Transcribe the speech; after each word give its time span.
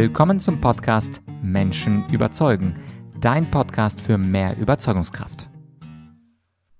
Willkommen 0.00 0.38
zum 0.38 0.60
Podcast 0.60 1.22
Menschen 1.42 2.08
überzeugen, 2.10 2.74
dein 3.20 3.50
Podcast 3.50 4.00
für 4.00 4.16
mehr 4.16 4.56
Überzeugungskraft. 4.56 5.50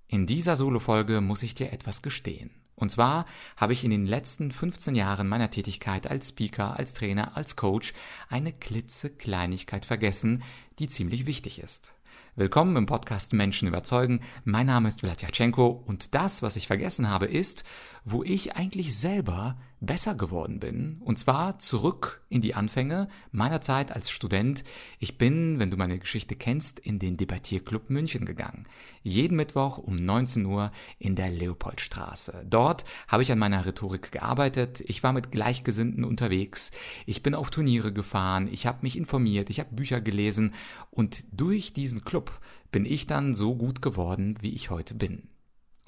In 0.07 0.25
dieser 0.25 0.55
Solo-Folge 0.55 1.21
muss 1.21 1.43
ich 1.43 1.53
dir 1.53 1.73
etwas 1.73 2.01
gestehen. 2.03 2.53
Und 2.77 2.93
zwar 2.93 3.27
habe 3.57 3.73
ich 3.73 3.83
in 3.83 3.91
den 3.91 4.07
letzten 4.07 4.53
15 4.53 4.95
Jahren 4.95 5.27
meiner 5.27 5.51
Tätigkeit 5.51 6.09
als 6.09 6.29
Speaker, 6.29 6.79
als 6.79 6.95
Trainer, 6.95 7.37
als 7.37 7.57
Coach 7.57 7.93
eine 8.29 8.53
klitzekleinigkeit 8.53 9.85
vergessen, 9.85 10.45
die 10.79 10.87
ziemlich 10.87 11.27
wichtig 11.27 11.59
ist. 11.61 11.95
Willkommen 12.39 12.77
im 12.77 12.87
Podcast 12.87 13.33
Menschen 13.33 13.67
überzeugen. 13.67 14.21
Mein 14.45 14.67
Name 14.67 14.87
ist 14.87 15.01
Vladyachenko 15.01 15.83
und 15.89 16.15
das, 16.15 16.41
was 16.41 16.55
ich 16.55 16.69
vergessen 16.69 17.11
habe, 17.11 17.27
ist, 17.27 17.65
wo 18.05 18.23
ich 18.23 18.55
eigentlich 18.55 18.97
selber 18.97 19.57
besser 19.81 20.15
geworden 20.15 20.59
bin. 20.59 21.01
Und 21.05 21.19
zwar 21.19 21.59
zurück 21.59 22.23
in 22.29 22.41
die 22.41 22.55
Anfänge 22.55 23.09
meiner 23.31 23.61
Zeit 23.61 23.93
als 23.93 24.11
Student. 24.11 24.65
Ich 24.99 25.19
bin, 25.19 25.59
wenn 25.59 25.71
du 25.71 25.77
meine 25.77 25.99
Geschichte 25.99 26.35
kennst, 26.35 26.79
in 26.79 26.99
den 26.99 27.17
Debattierclub 27.17 27.89
München 27.91 28.25
gegangen. 28.25 28.67
Jeden 29.03 29.37
Mittwoch 29.37 29.79
um 29.79 29.97
19 29.97 30.47
Uhr 30.47 30.73
in 30.99 31.15
der 31.15 31.31
Leopoldstraße. 31.31 32.45
Dort 32.49 32.85
habe 33.07 33.23
ich 33.23 33.31
an 33.31 33.39
meiner 33.39 33.65
Rhetorik 33.65 34.11
gearbeitet. 34.11 34.83
Ich 34.87 35.03
war 35.03 35.13
mit 35.13 35.31
Gleichgesinnten 35.31 36.05
unterwegs. 36.05 36.73
Ich 37.07 37.23
bin 37.23 37.35
auf 37.35 37.51
Turniere 37.51 37.93
gefahren. 37.93 38.49
Ich 38.51 38.67
habe 38.67 38.79
mich 38.83 38.97
informiert. 38.97 39.51
Ich 39.51 39.61
habe 39.61 39.75
Bücher 39.75 40.01
gelesen. 40.01 40.55
Und 40.91 41.25
durch 41.33 41.73
diesen 41.73 42.05
Club 42.05 42.28
bin 42.71 42.85
ich 42.85 43.07
dann 43.07 43.35
so 43.35 43.55
gut 43.55 43.83
geworden, 43.83 44.37
wie 44.41 44.53
ich 44.53 44.71
heute 44.71 44.95
bin. 44.95 45.29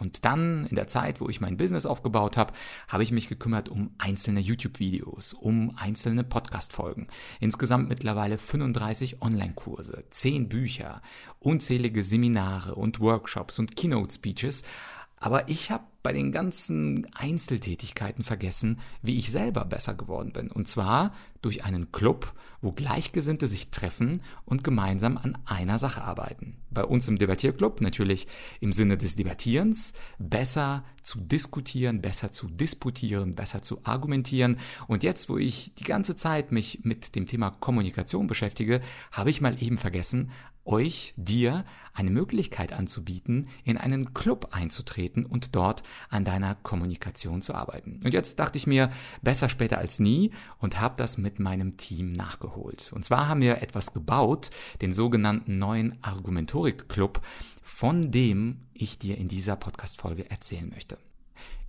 Und 0.00 0.24
dann, 0.24 0.66
in 0.66 0.76
der 0.76 0.88
Zeit, 0.88 1.20
wo 1.20 1.28
ich 1.28 1.42
mein 1.42 1.58
Business 1.58 1.84
aufgebaut 1.84 2.38
habe, 2.38 2.54
habe 2.88 3.02
ich 3.02 3.12
mich 3.12 3.28
gekümmert 3.28 3.68
um 3.68 3.90
einzelne 3.98 4.40
YouTube-Videos, 4.40 5.34
um 5.34 5.76
einzelne 5.76 6.24
Podcast-Folgen. 6.24 7.08
Insgesamt 7.38 7.88
mittlerweile 7.90 8.38
35 8.38 9.20
Online-Kurse, 9.20 10.04
10 10.08 10.48
Bücher, 10.48 11.02
unzählige 11.38 12.02
Seminare 12.02 12.76
und 12.76 13.00
Workshops 13.00 13.58
und 13.58 13.76
Keynote-Speeches. 13.76 14.62
Aber 15.22 15.50
ich 15.50 15.70
habe 15.70 15.84
bei 16.02 16.14
den 16.14 16.32
ganzen 16.32 17.06
Einzeltätigkeiten 17.14 18.24
vergessen, 18.24 18.80
wie 19.02 19.18
ich 19.18 19.30
selber 19.30 19.66
besser 19.66 19.92
geworden 19.92 20.32
bin. 20.32 20.50
Und 20.50 20.66
zwar 20.66 21.12
durch 21.42 21.62
einen 21.62 21.92
Club, 21.92 22.32
wo 22.62 22.72
Gleichgesinnte 22.72 23.46
sich 23.46 23.70
treffen 23.70 24.22
und 24.46 24.64
gemeinsam 24.64 25.18
an 25.18 25.36
einer 25.44 25.78
Sache 25.78 26.02
arbeiten. 26.02 26.56
Bei 26.70 26.84
uns 26.84 27.06
im 27.06 27.18
Debattierclub 27.18 27.82
natürlich 27.82 28.28
im 28.60 28.72
Sinne 28.72 28.96
des 28.96 29.14
Debattierens, 29.14 29.92
besser 30.18 30.84
zu 31.02 31.20
diskutieren, 31.20 32.00
besser 32.00 32.32
zu 32.32 32.48
disputieren, 32.48 33.34
besser 33.34 33.60
zu 33.60 33.84
argumentieren. 33.84 34.56
Und 34.88 35.02
jetzt, 35.02 35.28
wo 35.28 35.36
ich 35.36 35.74
die 35.74 35.84
ganze 35.84 36.16
Zeit 36.16 36.50
mich 36.50 36.80
mit 36.82 37.14
dem 37.14 37.26
Thema 37.26 37.50
Kommunikation 37.50 38.26
beschäftige, 38.26 38.80
habe 39.12 39.28
ich 39.28 39.42
mal 39.42 39.62
eben 39.62 39.76
vergessen, 39.76 40.30
euch, 40.70 41.12
dir, 41.16 41.64
eine 41.92 42.10
Möglichkeit 42.10 42.72
anzubieten, 42.72 43.48
in 43.64 43.76
einen 43.76 44.14
Club 44.14 44.48
einzutreten 44.52 45.26
und 45.26 45.56
dort 45.56 45.82
an 46.08 46.24
deiner 46.24 46.54
Kommunikation 46.54 47.42
zu 47.42 47.54
arbeiten. 47.54 48.00
Und 48.04 48.14
jetzt 48.14 48.38
dachte 48.38 48.56
ich 48.56 48.66
mir, 48.66 48.90
besser 49.22 49.48
später 49.48 49.78
als 49.78 49.98
nie 49.98 50.30
und 50.58 50.80
habe 50.80 50.94
das 50.96 51.18
mit 51.18 51.40
meinem 51.40 51.76
Team 51.76 52.12
nachgeholt. 52.12 52.92
Und 52.94 53.04
zwar 53.04 53.28
haben 53.28 53.40
wir 53.40 53.60
etwas 53.62 53.92
gebaut, 53.92 54.50
den 54.80 54.92
sogenannten 54.92 55.58
neuen 55.58 56.02
Argumentorik 56.02 56.88
Club, 56.88 57.20
von 57.62 58.10
dem 58.12 58.60
ich 58.72 58.98
dir 58.98 59.18
in 59.18 59.28
dieser 59.28 59.56
Podcast-Folge 59.56 60.30
erzählen 60.30 60.68
möchte. 60.68 60.98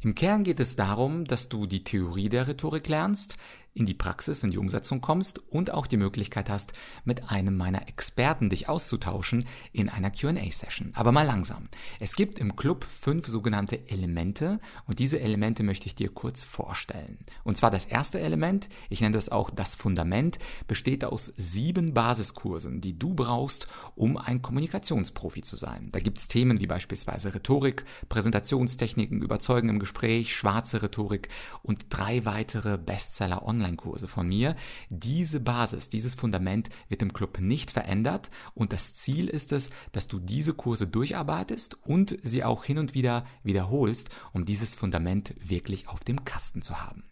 Im 0.04 0.16
Kern 0.16 0.44
geht 0.44 0.60
es 0.60 0.76
darum, 0.76 1.26
dass 1.26 1.48
du 1.48 1.68
die 1.68 1.84
Theorie 1.84 2.28
der 2.28 2.48
Rhetorik 2.48 2.90
lernst, 2.90 3.38
in 3.74 3.86
die 3.86 3.94
Praxis, 3.94 4.44
in 4.44 4.52
die 4.52 4.58
Umsetzung 4.58 5.00
kommst 5.00 5.40
und 5.50 5.72
auch 5.72 5.88
die 5.88 5.98
Möglichkeit 5.98 6.50
hast, 6.50 6.74
mit 7.06 7.32
einem 7.32 7.56
meiner 7.56 7.88
Experten 7.88 8.50
dich 8.50 8.68
auszutauschen 8.68 9.46
in 9.72 9.88
einer 9.88 10.12
QA-Session. 10.12 10.92
Aber 10.96 11.12
mal 11.12 11.26
langsam. 11.26 11.70
Es 12.00 12.16
gibt 12.16 12.38
im 12.38 12.56
Club 12.56 12.84
fünf 12.84 13.28
sogenannte 13.28 13.88
Elemente 13.88 14.60
und 14.88 15.00
diese 15.00 15.20
Elemente 15.22 15.64
möchte 15.64 15.88
ich 15.88 15.96
dir 15.96 16.10
kurz 16.10 16.44
vorstellen. 16.44 17.20
Und 17.44 17.58
zwar 17.58 17.72
das 17.72 17.86
erste 17.86 18.20
Element, 18.20 18.68
ich 18.90 19.00
nenne 19.02 19.16
das 19.16 19.30
auch 19.30 19.50
das 19.50 19.76
Fundament, 19.76 20.40
besteht 20.68 21.06
aus 21.06 21.34
sieben 21.38 21.94
Basiskursen, 21.94 22.82
die 22.82 23.00
du 23.00 23.14
brauchst, 23.14 23.68
um 23.96 24.18
ein 24.18 24.42
Kommunikationsprofi 24.42 25.44
zu 25.44 25.56
sein. 25.56 25.90
Da 25.92 26.00
gibt 26.00 26.18
es 26.18 26.28
Themen 26.28 26.60
wie 26.60 26.68
beispielsweise 26.68 27.34
Rhetorik, 27.34 27.86
Präsentationstechniken, 28.10 29.22
Überzeugen 29.22 29.70
im 29.70 29.80
Gespräch, 29.80 29.91
schwarze 30.34 30.82
Rhetorik 30.82 31.30
und 31.64 31.86
drei 31.90 32.26
weitere 32.26 32.78
Bestseller 32.78 33.46
online 33.46 33.62
Online-Kurse 33.62 34.08
von 34.08 34.28
mir. 34.28 34.56
Diese 34.90 35.40
Basis, 35.40 35.90
dieses 35.90 36.16
Fundament 36.16 36.70
wird 36.90 37.02
im 37.02 37.14
Club 37.14 37.40
nicht 37.40 37.72
verändert 37.72 38.32
und 38.54 38.74
das 38.74 38.94
Ziel 38.94 39.28
ist 39.28 39.52
es, 39.52 39.70
dass 39.92 40.08
du 40.08 40.20
diese 40.20 40.54
Kurse 40.54 40.88
durcharbeitest 40.88 41.78
und 41.86 42.18
sie 42.24 42.44
auch 42.44 42.64
hin 42.64 42.78
und 42.78 42.94
wieder 42.94 43.26
wiederholst, 43.44 44.10
um 44.34 44.46
dieses 44.46 44.76
Fundament 44.76 45.34
wirklich 45.40 45.88
auf 45.88 46.04
dem 46.04 46.26
Kasten 46.26 46.62
zu 46.62 46.82
haben. 46.82 47.04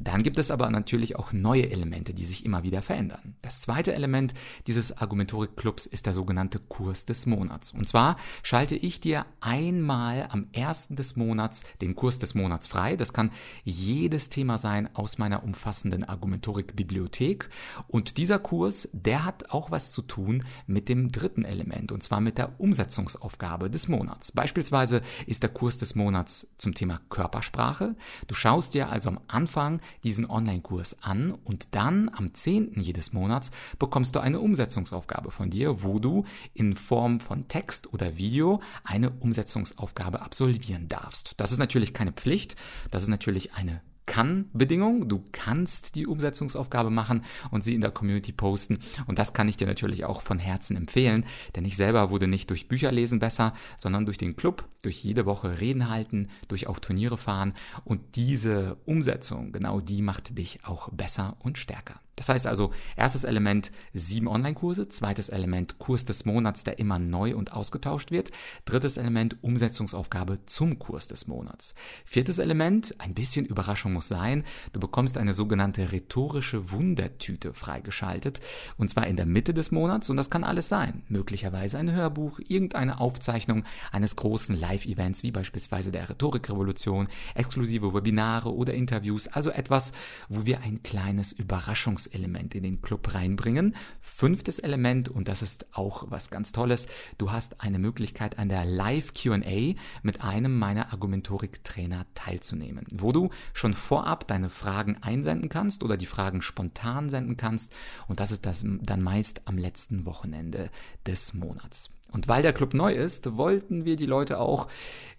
Dann 0.00 0.22
gibt 0.22 0.38
es 0.38 0.50
aber 0.50 0.70
natürlich 0.70 1.16
auch 1.16 1.32
neue 1.32 1.70
Elemente, 1.70 2.14
die 2.14 2.24
sich 2.24 2.44
immer 2.44 2.62
wieder 2.62 2.82
verändern. 2.82 3.36
Das 3.42 3.60
zweite 3.60 3.94
Element 3.94 4.34
dieses 4.66 4.98
Argumentorik-Clubs 4.98 5.86
ist 5.86 6.06
der 6.06 6.12
sogenannte 6.12 6.58
Kurs 6.58 7.06
des 7.06 7.26
Monats. 7.26 7.72
Und 7.72 7.88
zwar 7.88 8.16
schalte 8.42 8.74
ich 8.76 9.00
dir 9.00 9.24
einmal 9.40 10.28
am 10.30 10.48
ersten 10.52 10.96
des 10.96 11.16
Monats 11.16 11.64
den 11.80 11.94
Kurs 11.94 12.18
des 12.18 12.34
Monats 12.34 12.66
frei. 12.66 12.96
Das 12.96 13.12
kann 13.12 13.30
jedes 13.62 14.30
Thema 14.30 14.58
sein 14.58 14.88
aus 14.94 15.18
meiner 15.18 15.44
umfassenden 15.44 16.04
Argumentorik-Bibliothek. 16.04 17.48
Und 17.86 18.18
dieser 18.18 18.38
Kurs, 18.40 18.88
der 18.92 19.24
hat 19.24 19.50
auch 19.50 19.70
was 19.70 19.92
zu 19.92 20.02
tun 20.02 20.44
mit 20.66 20.88
dem 20.88 21.12
dritten 21.12 21.44
Element, 21.44 21.92
und 21.92 22.02
zwar 22.02 22.20
mit 22.20 22.38
der 22.38 22.58
Umsetzungsaufgabe 22.60 23.70
des 23.70 23.88
Monats. 23.88 24.32
Beispielsweise 24.32 25.02
ist 25.26 25.42
der 25.42 25.50
Kurs 25.50 25.78
des 25.78 25.94
Monats 25.94 26.48
zum 26.58 26.74
Thema 26.74 27.00
Körpersprache. 27.10 27.94
Du 28.26 28.34
schaust 28.34 28.74
dir 28.74 28.90
also 28.90 29.10
am 29.10 29.20
Anfang 29.28 29.80
diesen 30.02 30.28
Online-Kurs 30.28 31.02
an 31.02 31.32
und 31.32 31.74
dann 31.74 32.10
am 32.14 32.34
10. 32.34 32.80
jedes 32.80 33.12
Monats 33.12 33.50
bekommst 33.78 34.14
du 34.16 34.20
eine 34.20 34.40
Umsetzungsaufgabe 34.40 35.30
von 35.30 35.50
dir, 35.50 35.82
wo 35.82 35.98
du 35.98 36.24
in 36.52 36.74
Form 36.74 37.20
von 37.20 37.48
Text 37.48 37.92
oder 37.92 38.16
Video 38.16 38.60
eine 38.84 39.10
Umsetzungsaufgabe 39.10 40.22
absolvieren 40.22 40.88
darfst. 40.88 41.34
Das 41.38 41.52
ist 41.52 41.58
natürlich 41.58 41.94
keine 41.94 42.12
Pflicht, 42.12 42.56
das 42.90 43.02
ist 43.02 43.08
natürlich 43.08 43.54
eine 43.54 43.80
kann-Bedingung. 44.14 45.08
Du 45.08 45.24
kannst 45.32 45.96
die 45.96 46.06
Umsetzungsaufgabe 46.06 46.88
machen 46.88 47.24
und 47.50 47.64
sie 47.64 47.74
in 47.74 47.80
der 47.80 47.90
Community 47.90 48.30
posten. 48.30 48.78
Und 49.08 49.18
das 49.18 49.32
kann 49.32 49.48
ich 49.48 49.56
dir 49.56 49.66
natürlich 49.66 50.04
auch 50.04 50.22
von 50.22 50.38
Herzen 50.38 50.76
empfehlen, 50.76 51.24
denn 51.56 51.64
ich 51.64 51.76
selber 51.76 52.10
wurde 52.10 52.28
nicht 52.28 52.48
durch 52.50 52.68
Bücher 52.68 52.92
lesen 52.92 53.18
besser, 53.18 53.54
sondern 53.76 54.04
durch 54.04 54.16
den 54.16 54.36
Club, 54.36 54.68
durch 54.82 55.02
jede 55.02 55.26
Woche 55.26 55.58
Reden 55.58 55.88
halten, 55.90 56.28
durch 56.46 56.68
auch 56.68 56.78
Turniere 56.78 57.18
fahren. 57.18 57.54
Und 57.84 58.14
diese 58.14 58.76
Umsetzung, 58.84 59.50
genau 59.50 59.80
die 59.80 60.00
macht 60.00 60.38
dich 60.38 60.60
auch 60.64 60.90
besser 60.90 61.36
und 61.40 61.58
stärker. 61.58 62.00
Das 62.16 62.28
heißt 62.28 62.46
also, 62.46 62.72
erstes 62.96 63.24
Element 63.24 63.72
sieben 63.92 64.28
Online-Kurse, 64.28 64.88
zweites 64.88 65.28
Element 65.28 65.78
Kurs 65.78 66.04
des 66.04 66.24
Monats, 66.24 66.62
der 66.62 66.78
immer 66.78 66.98
neu 66.98 67.34
und 67.34 67.52
ausgetauscht 67.52 68.10
wird, 68.10 68.30
drittes 68.64 68.96
Element 68.96 69.42
Umsetzungsaufgabe 69.42 70.46
zum 70.46 70.78
Kurs 70.78 71.08
des 71.08 71.26
Monats. 71.26 71.74
Viertes 72.04 72.38
Element, 72.38 72.94
ein 72.98 73.14
bisschen 73.14 73.46
Überraschung 73.46 73.92
muss 73.92 74.03
sein, 74.08 74.44
du 74.72 74.80
bekommst 74.80 75.18
eine 75.18 75.34
sogenannte 75.34 75.92
rhetorische 75.92 76.70
Wundertüte 76.70 77.52
freigeschaltet, 77.52 78.40
und 78.76 78.90
zwar 78.90 79.06
in 79.06 79.16
der 79.16 79.26
Mitte 79.26 79.54
des 79.54 79.70
Monats, 79.70 80.10
und 80.10 80.16
das 80.16 80.30
kann 80.30 80.44
alles 80.44 80.68
sein. 80.68 81.02
Möglicherweise 81.08 81.78
ein 81.78 81.92
Hörbuch, 81.92 82.40
irgendeine 82.46 83.00
Aufzeichnung 83.00 83.64
eines 83.92 84.16
großen 84.16 84.58
Live-Events, 84.58 85.22
wie 85.22 85.30
beispielsweise 85.30 85.92
der 85.92 86.08
Rhetorikrevolution, 86.08 87.08
exklusive 87.34 87.94
Webinare 87.94 88.54
oder 88.54 88.74
Interviews, 88.74 89.28
also 89.28 89.50
etwas, 89.50 89.92
wo 90.28 90.46
wir 90.46 90.60
ein 90.60 90.82
kleines 90.82 91.32
Überraschungs 91.32 92.06
Element 92.06 92.54
in 92.54 92.62
den 92.62 92.82
Club 92.82 93.14
reinbringen. 93.14 93.74
Fünftes 94.00 94.58
Element, 94.58 95.08
und 95.08 95.28
das 95.28 95.42
ist 95.42 95.66
auch 95.72 96.04
was 96.08 96.30
ganz 96.30 96.52
Tolles, 96.52 96.86
du 97.18 97.32
hast 97.32 97.60
eine 97.60 97.78
Möglichkeit 97.78 98.38
an 98.38 98.48
der 98.48 98.64
Live 98.64 99.14
QA 99.14 99.74
mit 100.02 100.20
einem 100.22 100.58
meiner 100.58 100.92
Argumentorik-Trainer 100.92 102.06
teilzunehmen, 102.14 102.84
wo 102.92 103.12
du 103.12 103.30
schon 103.52 103.74
vorab 103.94 104.26
deine 104.26 104.50
Fragen 104.50 104.96
einsenden 105.02 105.48
kannst 105.48 105.84
oder 105.84 105.96
die 105.96 106.06
Fragen 106.06 106.42
spontan 106.42 107.10
senden 107.10 107.36
kannst. 107.36 107.72
Und 108.08 108.18
das 108.18 108.32
ist 108.32 108.44
das 108.44 108.66
dann 108.66 109.04
meist 109.04 109.46
am 109.46 109.56
letzten 109.56 110.04
Wochenende 110.04 110.68
des 111.06 111.32
Monats. 111.32 111.90
Und 112.10 112.26
weil 112.26 112.42
der 112.42 112.52
Club 112.52 112.74
neu 112.74 112.92
ist, 112.92 113.36
wollten 113.36 113.84
wir 113.84 113.94
die 113.94 114.06
Leute 114.06 114.40
auch 114.40 114.66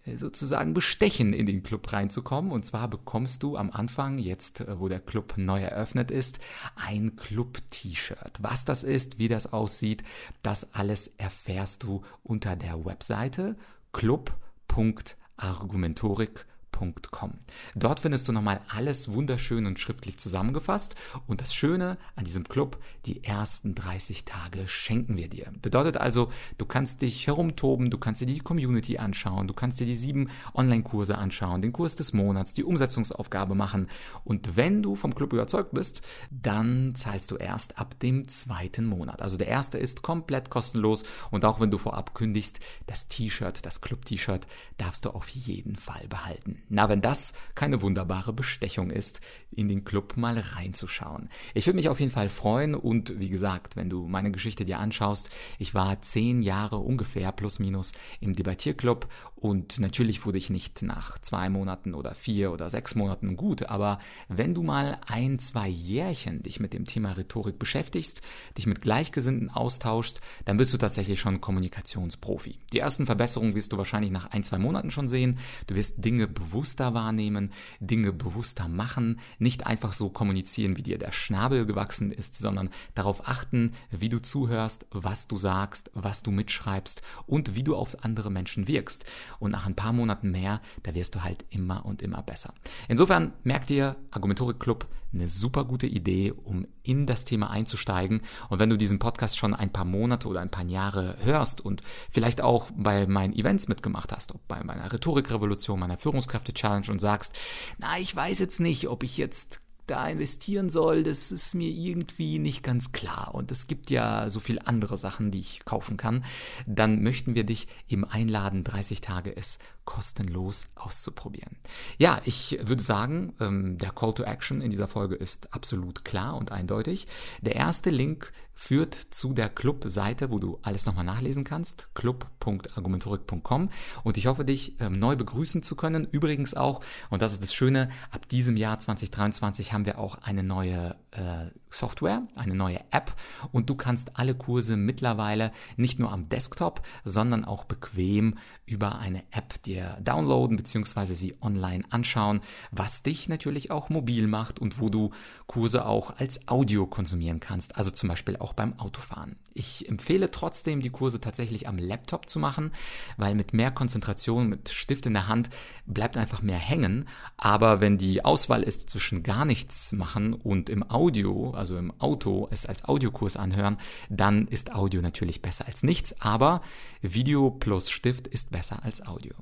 äh, 0.04 0.18
sozusagen 0.18 0.74
bestechen, 0.74 1.32
in 1.32 1.46
den 1.46 1.64
Club 1.64 1.94
reinzukommen. 1.94 2.52
Und 2.52 2.66
zwar 2.66 2.90
bekommst 2.90 3.44
du 3.44 3.56
am 3.56 3.72
Anfang, 3.72 4.18
jetzt 4.18 4.60
äh, 4.60 4.78
wo 4.78 4.90
der 4.90 5.00
Club 5.00 5.36
neu 5.38 5.62
eröffnet 5.62 6.12
ist, 6.12 6.40
ein 6.76 7.16
Club-T-Shirt. 7.16 8.40
Was 8.42 8.66
das 8.66 8.84
ist, 8.84 9.20
wie 9.20 9.30
das 9.30 9.54
aussieht, 9.54 10.04
das 10.44 10.74
alles 10.74 11.14
erfährst 11.16 11.84
du 11.84 12.02
unter 12.24 12.58
der 12.58 12.84
Webseite 12.84 13.56
club.argumentorik.com 13.94 16.55
argumentorikclub.com. 16.76 17.34
Dort 17.76 18.00
findest 18.00 18.28
du 18.28 18.32
nochmal 18.32 18.62
alles 18.68 19.12
wunderschön 19.12 19.66
und 19.66 19.80
schriftlich 19.80 20.18
zusammengefasst. 20.18 20.96
Und 21.28 21.42
das 21.42 21.54
Schöne 21.54 21.98
an 22.16 22.26
diesem 22.26 22.48
Club, 22.48 22.78
die 23.06 23.24
ersten 23.24 23.76
30 23.76 24.26
Tage 24.26 24.68
schenken 24.68 25.18
wir 25.18 25.30
dir. 25.30 25.52
Bedeutet 25.62 25.98
also, 25.98 26.32
du 26.58 26.66
kannst 26.66 27.02
dich 27.02 27.28
herumtoben, 27.28 27.90
du 27.90 27.98
kannst 27.98 28.22
dir 28.22 28.26
die 28.26 28.40
Community 28.40 28.98
anschauen, 28.98 29.48
du 29.48 29.54
kannst 29.54 29.80
dir 29.80 29.86
die 29.86 29.96
sieben 29.96 30.30
Online-Kurse 30.54 31.18
anschauen, 31.18 31.62
den 31.62 31.74
Kurs 31.74 31.96
des 31.96 32.14
Monats, 32.14 32.54
die 32.54 32.64
Umsetzungsaufgabe 32.64 33.56
machen. 33.56 33.88
Und 34.24 34.56
wenn 34.56 34.84
du 34.84 34.96
vom 34.96 35.16
Club 35.16 35.34
überzeugt 35.34 35.74
bist, 35.74 36.02
dann 36.30 36.94
zahlst 36.96 37.32
du 37.32 37.36
erst 37.36 37.80
ab 37.80 38.00
dem 38.00 38.28
zweiten 38.28 38.86
Monat. 38.86 39.22
Also 39.22 39.38
der 39.38 39.48
erste 39.48 39.78
ist 39.78 40.02
komplett 40.02 40.50
kostenlos 40.50 41.04
und 41.32 41.46
auch 41.46 41.60
wenn 41.60 41.72
du 41.72 41.78
vorab 41.78 42.14
kündigst, 42.16 42.60
das 42.88 43.08
T-Shirt, 43.08 43.66
das 43.66 43.82
Club-T-Shirt, 43.82 44.48
darfst 44.78 45.06
du 45.06 45.10
auf 45.12 45.28
jeden 45.30 45.76
Fall 45.76 46.08
behalten. 46.08 46.64
Na, 46.68 46.90
wenn 46.90 47.02
das 47.02 47.34
keine 47.54 47.82
wunderbare 47.82 48.34
Bestechung 48.34 48.90
ist, 48.90 49.22
in 49.52 49.68
den 49.68 49.86
Club 49.86 50.18
mal 50.18 50.38
reinzuschauen. 50.38 51.30
Ich 51.54 51.66
würde 51.66 51.78
mich 51.78 51.90
auf 51.90 52.00
jeden 52.00 52.12
Fall 52.12 52.30
freuen 52.30 52.76
und 52.76 53.20
wie 53.20 53.30
gesagt, 53.30 53.76
wenn 53.76 53.90
du 53.90 54.08
meine 54.08 54.32
Geschichte 54.32 54.66
dir 54.66 54.80
anschaust, 54.80 55.30
ich 55.60 55.74
war 55.74 56.02
zehn 56.02 56.42
Jahre 56.42 56.78
ungefähr 56.78 57.32
plus 57.32 57.60
minus 57.60 57.94
im 58.20 58.36
Debattierclub 58.36 59.08
und 59.36 59.80
natürlich 59.80 60.26
wurde 60.26 60.38
ich 60.38 60.50
nicht 60.50 60.82
nach 60.82 61.20
zwei 61.20 61.50
Monaten 61.50 61.94
oder 61.94 62.16
vier 62.16 62.52
oder 62.52 62.70
sechs 62.70 62.96
Monaten 62.96 63.36
gut, 63.36 63.64
aber 63.64 64.00
wenn 64.28 64.54
du 64.54 64.64
mal 64.64 65.00
ein, 65.08 65.40
zwei 65.40 65.68
Jährchen 65.68 66.44
dich 66.44 66.60
mit 66.60 66.74
dem 66.74 66.86
Thema 66.86 67.12
Rhetorik 67.14 67.60
beschäftigst, 67.60 68.22
dich 68.58 68.68
mit 68.68 68.82
Gleichgesinnten 68.82 69.50
austauschst, 69.50 70.20
dann 70.46 70.58
bist 70.58 70.74
du 70.74 70.78
tatsächlich 70.78 71.20
schon 71.20 71.42
Kommunikationsprofi. 71.42 72.60
Die 72.74 72.80
ersten 72.80 73.06
Verbesserungen 73.06 73.56
wirst 73.56 73.72
du 73.72 73.78
wahrscheinlich 73.78 74.12
nach 74.12 74.32
ein, 74.32 74.44
zwei 74.44 74.58
Monaten 74.58 74.92
schon 74.92 75.08
sehen. 75.08 75.38
Du 75.68 75.76
wirst 75.76 76.04
Dinge 76.04 76.28
bewusster 76.56 76.94
wahrnehmen, 76.94 77.52
Dinge 77.82 78.14
bewusster 78.14 78.70
machen, 78.70 79.20
nicht 79.40 79.68
einfach 79.68 79.92
so 79.92 80.10
kommunizieren, 80.10 80.78
wie 80.78 80.84
dir 80.84 80.98
der 80.98 81.12
Schnabel 81.12 81.66
gewachsen 81.66 82.14
ist, 82.14 82.36
sondern 82.36 82.70
darauf 82.94 83.28
achten, 83.28 83.74
wie 83.92 84.08
du 84.08 84.22
zuhörst, 84.22 84.88
was 84.92 85.28
du 85.28 85.36
sagst, 85.36 85.92
was 85.94 86.24
du 86.24 86.32
mitschreibst 86.32 87.02
und 87.28 87.56
wie 87.56 87.64
du 87.64 87.76
auf 87.76 88.06
andere 88.06 88.32
Menschen 88.32 88.70
wirkst. 88.70 89.04
Und 89.40 89.52
nach 89.52 89.66
ein 89.66 89.76
paar 89.76 89.92
Monaten 89.92 90.32
mehr, 90.32 90.62
da 90.84 90.96
wirst 90.96 91.16
du 91.16 91.24
halt 91.26 91.44
immer 91.50 91.86
und 91.86 92.02
immer 92.02 92.24
besser. 92.24 92.54
Insofern 92.88 93.34
merkt 93.44 93.70
ihr, 93.70 93.98
Argumentorik 94.12 94.58
Club 94.58 94.88
eine 95.16 95.30
super 95.30 95.66
gute 95.66 95.88
Idee, 95.88 96.32
um 96.32 96.68
in 96.84 97.06
das 97.06 97.26
Thema 97.26 97.50
einzusteigen. 97.50 98.22
Und 98.50 98.60
wenn 98.60 98.70
du 98.70 98.78
diesen 98.78 99.00
Podcast 99.00 99.38
schon 99.38 99.54
ein 99.54 99.72
paar 99.72 99.86
Monate 99.86 100.28
oder 100.28 100.42
ein 100.42 100.52
paar 100.52 100.66
Jahre 100.66 101.18
hörst 101.22 101.62
und 101.62 101.82
vielleicht 102.12 102.42
auch 102.42 102.70
bei 102.76 103.08
meinen 103.08 103.34
Events 103.34 103.68
mitgemacht 103.68 104.12
hast, 104.12 104.34
ob 104.36 104.48
bei 104.48 104.64
meiner 104.64 104.92
Rhetorikrevolution, 104.92 105.80
meiner 105.80 105.98
Führungskräfte-Challenge 105.98 106.92
und 106.92 107.00
sagst, 107.00 107.36
na, 107.80 107.98
ich 107.98 108.16
weiß 108.16 108.40
jetzt 108.40 108.60
nicht, 108.60 108.88
ob 108.88 109.04
ich 109.04 109.18
jetzt 109.18 109.62
da 109.88 110.08
investieren 110.08 110.70
soll, 110.70 111.04
das 111.04 111.32
ist 111.32 111.54
mir 111.54 111.70
irgendwie 111.70 112.40
nicht 112.40 112.64
ganz 112.64 112.92
klar. 112.92 113.34
Und 113.34 113.52
es 113.52 113.68
gibt 113.68 113.90
ja 113.90 114.30
so 114.30 114.40
viele 114.40 114.66
andere 114.68 114.98
Sachen, 114.98 115.32
die 115.32 115.40
ich 115.40 115.66
kaufen 115.66 115.98
kann. 115.98 116.24
Dann 116.66 117.04
möchten 117.04 117.36
wir 117.36 117.44
dich 117.44 117.68
eben 117.88 118.06
einladen, 118.06 118.64
30 118.64 119.02
Tage 119.02 119.36
es 119.36 119.60
kostenlos 119.86 120.68
auszuprobieren. 120.76 121.58
Ja, 121.98 122.20
ich 122.26 122.58
würde 122.62 122.82
sagen, 122.82 123.34
ähm, 123.40 123.78
der 123.78 123.92
Call 123.92 124.14
to 124.14 124.24
Action 124.24 124.62
in 124.62 124.72
dieser 124.72 124.88
Folge 124.88 125.16
ist 125.16 125.54
absolut 125.54 126.04
klar 126.04 126.36
und 126.36 126.52
eindeutig. 126.52 127.08
Der 127.42 127.56
erste 127.56 127.92
Link 127.92 128.34
führt 128.56 128.96
zu 128.96 129.34
der 129.34 129.50
Club-Seite, 129.50 130.32
wo 130.32 130.40
du 130.40 130.60
alles 130.64 130.86
nochmal 130.86 131.06
nachlesen 131.06 131.44
kannst, 131.44 131.94
club.argumentorik.com 131.94 133.70
und 134.04 134.18
ich 134.18 134.28
hoffe, 134.28 134.46
dich 134.46 134.80
ähm, 134.80 134.94
neu 134.94 135.16
begrüßen 135.16 135.62
zu 135.62 135.76
können. 135.76 136.08
Übrigens 136.10 136.56
auch, 136.56 136.82
und 137.10 137.22
das 137.22 137.34
ist 137.34 137.44
das 137.44 137.54
Schöne, 137.54 137.90
ab 138.12 138.28
diesem 138.30 138.58
Jahr 138.58 138.80
2023 138.80 139.74
haben 139.74 139.86
wir 139.86 140.00
auch 140.00 140.16
eine 140.24 140.42
neue 140.42 140.96
äh, 141.12 141.52
Software, 141.76 142.24
eine 142.36 142.56
neue 142.56 142.80
App 142.92 143.14
und 143.52 143.70
du 143.70 143.76
kannst 143.76 144.18
alle 144.18 144.36
Kurse 144.36 144.78
mittlerweile 144.78 145.52
nicht 145.78 146.00
nur 146.00 146.12
am 146.12 146.30
Desktop, 146.30 146.82
sondern 147.04 147.46
auch 147.46 147.66
bequem 147.66 148.38
über 148.66 149.00
eine 149.00 149.24
App 149.32 149.62
dir 149.64 149.98
downloaden 150.02 150.58
bzw. 150.58 151.14
sie 151.14 151.36
online 151.42 151.84
anschauen, 151.90 152.42
was 152.72 153.04
dich 153.04 153.30
natürlich 153.30 153.72
auch 153.72 153.90
mobil 153.90 154.28
macht 154.28 154.60
und 154.60 154.80
wo 154.80 154.90
du 154.90 155.12
Kurse 155.48 155.86
auch 155.86 156.18
als 156.18 156.48
Audio 156.48 156.88
konsumieren 156.88 157.40
kannst, 157.40 157.76
also 157.78 157.92
zum 157.92 158.10
Beispiel 158.10 158.38
auch 158.38 158.54
beim 158.54 158.80
Autofahren. 158.80 159.36
Ich 159.54 159.88
empfehle 159.88 160.32
trotzdem, 160.32 160.82
die 160.82 160.90
Kurse 160.90 161.22
tatsächlich 161.22 161.68
am 161.68 161.78
Laptop 161.78 162.30
zu 162.30 162.40
machen, 162.40 162.72
weil 163.18 163.36
mit 163.36 163.54
mehr 163.54 163.72
Konzentration, 163.72 164.50
mit 164.50 164.70
Stift 164.70 165.06
in 165.06 165.14
der 165.14 165.28
Hand 165.28 165.50
bleibt 165.86 166.18
einfach 166.18 166.42
mehr 166.42 166.58
hängen. 166.58 167.08
Aber 167.38 167.80
wenn 167.80 167.98
die 167.98 168.26
Auswahl 168.26 168.64
ist 168.64 168.90
zwischen 168.90 169.24
gar 169.24 169.46
nichts 169.46 169.94
machen 169.94 170.34
und 170.34 170.70
im 170.70 170.90
Audio, 170.90 171.54
also 171.66 171.80
im 171.80 171.92
Auto, 172.00 172.48
es 172.52 172.68
als 172.68 172.86
Audiokurs 172.86 173.38
anhören, 173.38 173.78
dann 174.08 174.48
ist 174.48 174.76
Audio 174.76 175.02
natürlich 175.02 175.42
besser 175.42 175.66
als 175.66 175.82
nichts. 175.82 176.22
Aber 176.22 176.62
Video 177.02 177.50
plus 177.50 177.90
Stift 177.90 178.28
ist 178.28 178.52
besser 178.52 178.84
als 178.84 179.04
Audio. 179.04 179.34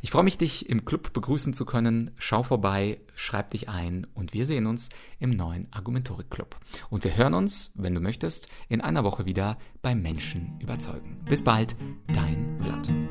Ich 0.00 0.12
freue 0.12 0.22
mich, 0.22 0.38
dich 0.38 0.68
im 0.68 0.84
Club 0.84 1.12
begrüßen 1.12 1.54
zu 1.54 1.64
können. 1.64 2.12
Schau 2.20 2.44
vorbei, 2.44 3.00
schreib 3.16 3.50
dich 3.50 3.68
ein 3.68 4.06
und 4.14 4.32
wir 4.32 4.46
sehen 4.46 4.68
uns 4.68 4.90
im 5.18 5.30
neuen 5.30 5.66
Argumentorik 5.72 6.30
Club. 6.30 6.56
Und 6.88 7.02
wir 7.02 7.16
hören 7.16 7.34
uns, 7.34 7.72
wenn 7.74 7.96
du 7.96 8.00
möchtest, 8.00 8.46
in 8.68 8.80
einer 8.80 9.02
Woche 9.02 9.26
wieder 9.26 9.58
beim 9.82 10.02
Menschen 10.02 10.60
überzeugen. 10.60 11.20
Bis 11.24 11.42
bald, 11.42 11.74
dein 12.14 12.60
Vlad. 12.62 13.01